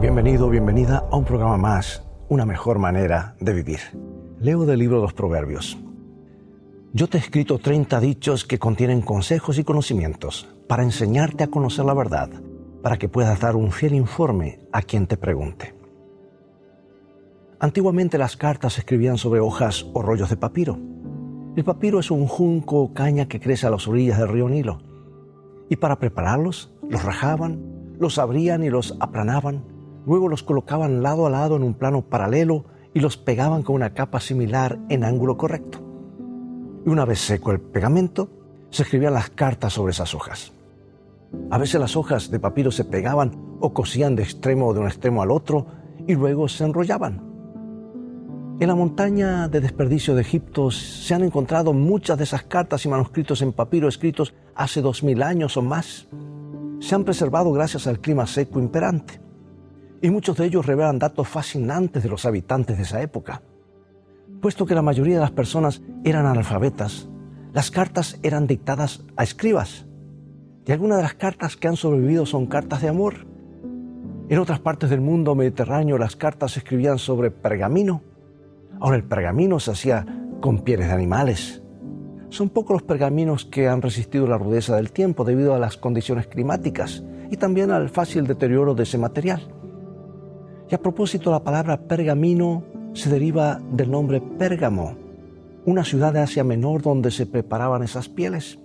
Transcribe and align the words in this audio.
Bienvenido, 0.00 0.48
bienvenida 0.48 1.06
a 1.10 1.16
un 1.18 1.26
programa 1.26 1.58
más, 1.58 2.02
una 2.30 2.46
mejor 2.46 2.78
manera 2.78 3.36
de 3.38 3.52
vivir. 3.52 3.80
Leo 4.40 4.64
del 4.64 4.78
libro 4.78 4.96
de 4.96 5.02
los 5.02 5.12
Proverbios. 5.12 5.76
Yo 6.94 7.06
te 7.06 7.18
he 7.18 7.20
escrito 7.20 7.58
30 7.58 8.00
dichos 8.00 8.46
que 8.46 8.58
contienen 8.58 9.02
consejos 9.02 9.58
y 9.58 9.64
conocimientos 9.64 10.48
para 10.66 10.84
enseñarte 10.84 11.44
a 11.44 11.48
conocer 11.48 11.84
la 11.84 11.92
verdad, 11.92 12.30
para 12.82 12.96
que 12.96 13.10
puedas 13.10 13.40
dar 13.40 13.56
un 13.56 13.72
fiel 13.72 13.92
informe 13.92 14.60
a 14.72 14.80
quien 14.80 15.06
te 15.06 15.18
pregunte. 15.18 15.74
Antiguamente 17.58 18.16
las 18.16 18.38
cartas 18.38 18.72
se 18.72 18.80
escribían 18.80 19.18
sobre 19.18 19.40
hojas 19.40 19.84
o 19.92 20.00
rollos 20.00 20.30
de 20.30 20.38
papiro. 20.38 20.78
El 21.56 21.64
papiro 21.64 22.00
es 22.00 22.10
un 22.10 22.26
junco 22.26 22.80
o 22.80 22.94
caña 22.94 23.28
que 23.28 23.38
crece 23.38 23.66
a 23.66 23.70
las 23.70 23.86
orillas 23.86 24.18
del 24.18 24.28
río 24.28 24.48
Nilo. 24.48 24.80
Y 25.68 25.76
para 25.76 25.98
prepararlos, 25.98 26.72
los 26.88 27.04
rajaban, 27.04 27.60
los 27.98 28.18
abrían 28.18 28.64
y 28.64 28.70
los 28.70 28.96
aplanaban, 28.98 29.79
luego 30.06 30.28
los 30.28 30.42
colocaban 30.42 31.02
lado 31.02 31.26
a 31.26 31.30
lado 31.30 31.56
en 31.56 31.62
un 31.62 31.74
plano 31.74 32.02
paralelo 32.02 32.64
y 32.94 33.00
los 33.00 33.16
pegaban 33.16 33.62
con 33.62 33.76
una 33.76 33.94
capa 33.94 34.20
similar 34.20 34.78
en 34.88 35.04
ángulo 35.04 35.36
correcto. 35.36 35.78
Y 36.84 36.88
una 36.88 37.04
vez 37.04 37.20
seco 37.20 37.52
el 37.52 37.60
pegamento, 37.60 38.30
se 38.70 38.84
escribían 38.84 39.14
las 39.14 39.30
cartas 39.30 39.72
sobre 39.72 39.92
esas 39.92 40.14
hojas. 40.14 40.52
A 41.50 41.58
veces 41.58 41.80
las 41.80 41.96
hojas 41.96 42.30
de 42.30 42.40
papiro 42.40 42.70
se 42.70 42.84
pegaban 42.84 43.32
o 43.60 43.72
cosían 43.72 44.16
de 44.16 44.22
extremo 44.22 44.72
de 44.72 44.80
un 44.80 44.86
extremo 44.86 45.22
al 45.22 45.30
otro 45.30 45.66
y 46.06 46.14
luego 46.14 46.48
se 46.48 46.64
enrollaban. 46.64 47.30
En 48.60 48.68
la 48.68 48.74
montaña 48.74 49.48
de 49.48 49.60
desperdicio 49.60 50.14
de 50.14 50.20
Egipto 50.22 50.70
se 50.70 51.14
han 51.14 51.22
encontrado 51.22 51.72
muchas 51.72 52.18
de 52.18 52.24
esas 52.24 52.42
cartas 52.42 52.84
y 52.84 52.88
manuscritos 52.88 53.40
en 53.42 53.52
papiro 53.52 53.88
escritos 53.88 54.34
hace 54.54 54.82
dos 54.82 55.02
mil 55.02 55.22
años 55.22 55.56
o 55.56 55.62
más. 55.62 56.08
Se 56.78 56.94
han 56.94 57.04
preservado 57.04 57.52
gracias 57.52 57.86
al 57.86 58.00
clima 58.00 58.26
seco 58.26 58.58
imperante. 58.58 59.20
Y 60.02 60.10
muchos 60.10 60.36
de 60.36 60.46
ellos 60.46 60.66
revelan 60.66 60.98
datos 60.98 61.28
fascinantes 61.28 62.02
de 62.02 62.08
los 62.08 62.24
habitantes 62.24 62.76
de 62.76 62.82
esa 62.84 63.02
época. 63.02 63.42
Puesto 64.40 64.64
que 64.64 64.74
la 64.74 64.82
mayoría 64.82 65.16
de 65.16 65.20
las 65.20 65.30
personas 65.30 65.82
eran 66.04 66.26
analfabetas, 66.26 67.08
las 67.52 67.70
cartas 67.70 68.18
eran 68.22 68.46
dictadas 68.46 69.04
a 69.16 69.24
escribas. 69.24 69.86
Y 70.66 70.72
algunas 70.72 70.98
de 70.98 71.02
las 71.02 71.14
cartas 71.14 71.56
que 71.56 71.68
han 71.68 71.76
sobrevivido 71.76 72.24
son 72.24 72.46
cartas 72.46 72.80
de 72.80 72.88
amor. 72.88 73.26
En 74.28 74.38
otras 74.38 74.60
partes 74.60 74.88
del 74.88 75.00
mundo 75.00 75.34
mediterráneo 75.34 75.98
las 75.98 76.16
cartas 76.16 76.52
se 76.52 76.60
escribían 76.60 76.98
sobre 76.98 77.30
pergamino 77.30 78.02
Ahora 78.80 78.96
el 78.96 79.04
pergamino 79.04 79.60
se 79.60 79.72
hacía 79.72 80.06
con 80.40 80.60
pieles 80.60 80.88
de 80.88 80.94
animales. 80.94 81.62
Son 82.30 82.48
pocos 82.48 82.74
los 82.74 82.82
pergaminos 82.82 83.44
que 83.44 83.68
han 83.68 83.82
resistido 83.82 84.26
la 84.26 84.38
rudeza 84.38 84.76
del 84.76 84.90
tiempo 84.90 85.24
debido 85.24 85.54
a 85.54 85.58
las 85.58 85.76
condiciones 85.76 86.28
climáticas 86.28 87.04
y 87.30 87.36
también 87.36 87.70
al 87.70 87.90
fácil 87.90 88.26
deterioro 88.26 88.74
de 88.74 88.84
ese 88.84 88.96
material. 88.96 89.42
Y 90.70 90.74
a 90.74 90.80
propósito, 90.80 91.32
la 91.32 91.42
palabra 91.42 91.80
pergamino 91.80 92.62
se 92.92 93.10
deriva 93.10 93.60
del 93.72 93.90
nombre 93.90 94.20
Pérgamo, 94.20 94.94
una 95.66 95.84
ciudad 95.84 96.12
de 96.12 96.20
Asia 96.20 96.44
Menor 96.44 96.82
donde 96.82 97.10
se 97.10 97.26
preparaban 97.26 97.82
esas 97.82 98.08
pieles. 98.08 98.60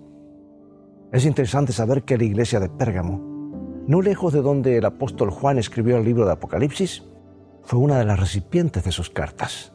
Es 1.11 1.25
interesante 1.25 1.73
saber 1.73 2.03
que 2.03 2.17
la 2.17 2.25
iglesia 2.25 2.59
de 2.59 2.69
Pérgamo, 2.69 3.83
no 3.87 4.03
lejos 4.03 4.33
de 4.33 4.43
donde 4.43 4.77
el 4.77 4.85
apóstol 4.85 5.31
Juan 5.31 5.57
escribió 5.57 5.97
el 5.97 6.05
libro 6.05 6.27
de 6.27 6.33
Apocalipsis, 6.33 7.03
fue 7.63 7.79
una 7.79 7.97
de 7.97 8.05
las 8.05 8.19
recipientes 8.19 8.83
de 8.83 8.91
sus 8.91 9.09
cartas. 9.09 9.73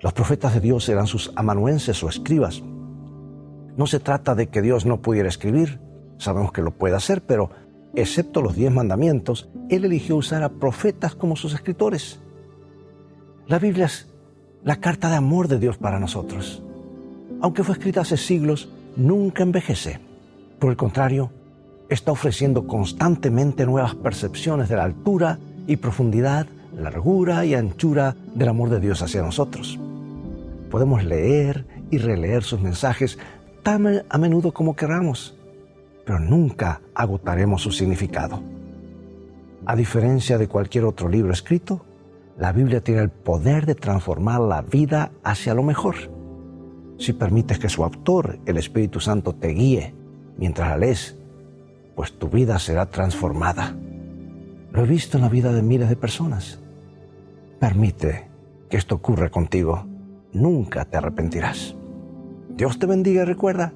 Los 0.00 0.12
profetas 0.12 0.54
de 0.54 0.60
Dios 0.60 0.88
eran 0.88 1.08
sus 1.08 1.32
amanuenses 1.34 2.04
o 2.04 2.08
escribas. 2.08 2.62
No 3.76 3.88
se 3.88 3.98
trata 3.98 4.36
de 4.36 4.46
que 4.46 4.62
Dios 4.62 4.86
no 4.86 5.02
pudiera 5.02 5.28
escribir, 5.28 5.80
sabemos 6.18 6.52
que 6.52 6.62
lo 6.62 6.70
puede 6.70 6.94
hacer, 6.94 7.22
pero 7.22 7.50
excepto 7.94 8.42
los 8.42 8.56
diez 8.56 8.72
mandamientos, 8.72 9.48
Él 9.68 9.84
eligió 9.84 10.16
usar 10.16 10.42
a 10.42 10.48
profetas 10.48 11.14
como 11.14 11.36
sus 11.36 11.54
escritores. 11.54 12.20
La 13.46 13.58
Biblia 13.58 13.86
es 13.86 14.08
la 14.64 14.76
carta 14.76 15.10
de 15.10 15.16
amor 15.16 15.48
de 15.48 15.58
Dios 15.58 15.76
para 15.76 15.98
nosotros. 15.98 16.62
Aunque 17.40 17.64
fue 17.64 17.74
escrita 17.74 18.02
hace 18.02 18.16
siglos, 18.16 18.68
nunca 18.96 19.42
envejece. 19.42 20.00
Por 20.58 20.70
el 20.70 20.76
contrario, 20.76 21.30
está 21.88 22.12
ofreciendo 22.12 22.66
constantemente 22.66 23.66
nuevas 23.66 23.94
percepciones 23.94 24.68
de 24.68 24.76
la 24.76 24.84
altura 24.84 25.38
y 25.66 25.76
profundidad, 25.76 26.46
largura 26.76 27.44
y 27.44 27.54
anchura 27.54 28.16
del 28.34 28.48
amor 28.48 28.70
de 28.70 28.80
Dios 28.80 29.02
hacia 29.02 29.22
nosotros. 29.22 29.78
Podemos 30.70 31.04
leer 31.04 31.66
y 31.90 31.98
releer 31.98 32.44
sus 32.44 32.60
mensajes 32.60 33.18
tan 33.62 34.04
a 34.08 34.18
menudo 34.18 34.52
como 34.52 34.74
queramos, 34.74 35.36
pero 36.04 36.18
nunca 36.18 36.80
agotaremos 36.94 37.62
su 37.62 37.70
significado. 37.70 38.42
A 39.64 39.76
diferencia 39.76 40.38
de 40.38 40.48
cualquier 40.48 40.84
otro 40.84 41.08
libro 41.08 41.32
escrito, 41.32 41.84
la 42.38 42.52
Biblia 42.52 42.80
tiene 42.80 43.02
el 43.02 43.10
poder 43.10 43.66
de 43.66 43.74
transformar 43.74 44.40
la 44.40 44.62
vida 44.62 45.12
hacia 45.22 45.54
lo 45.54 45.62
mejor. 45.62 45.94
Si 46.98 47.12
permites 47.12 47.58
que 47.58 47.68
su 47.68 47.84
autor, 47.84 48.38
el 48.46 48.56
Espíritu 48.56 49.00
Santo, 49.00 49.34
te 49.34 49.48
guíe 49.48 49.94
mientras 50.36 50.68
la 50.68 50.76
lees, 50.76 51.16
pues 51.94 52.18
tu 52.18 52.28
vida 52.28 52.58
será 52.58 52.86
transformada. 52.86 53.76
Lo 54.72 54.82
he 54.82 54.86
visto 54.86 55.18
en 55.18 55.22
la 55.22 55.28
vida 55.28 55.52
de 55.52 55.62
miles 55.62 55.88
de 55.88 55.96
personas. 55.96 56.60
Permite 57.60 58.28
que 58.68 58.76
esto 58.76 58.96
ocurra 58.96 59.30
contigo 59.30 59.86
nunca 60.32 60.84
te 60.84 60.96
arrepentirás. 60.96 61.76
Dios 62.56 62.78
te 62.78 62.86
bendiga 62.86 63.22
y 63.22 63.26
recuerda, 63.26 63.72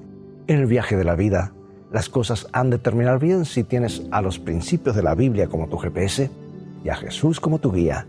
en 0.47 0.59
el 0.59 0.65
viaje 0.65 0.95
de 0.95 1.03
la 1.03 1.15
vida, 1.15 1.53
las 1.91 2.09
cosas 2.09 2.47
han 2.51 2.69
de 2.69 2.77
terminar 2.77 3.19
bien 3.19 3.45
si 3.45 3.63
tienes 3.63 4.03
a 4.11 4.21
los 4.21 4.39
principios 4.39 4.95
de 4.95 5.03
la 5.03 5.15
Biblia 5.15 5.47
como 5.47 5.67
tu 5.67 5.77
GPS 5.77 6.29
y 6.83 6.89
a 6.89 6.95
Jesús 6.95 7.39
como 7.39 7.59
tu 7.59 7.71
guía, 7.71 8.07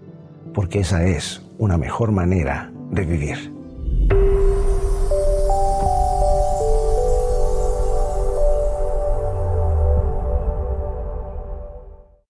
porque 0.55 0.81
esa 0.81 1.05
es 1.07 1.43
una 1.59 1.79
mejor 1.79 2.11
manera 2.13 2.73
de 2.91 3.05
vivir. 3.05 3.58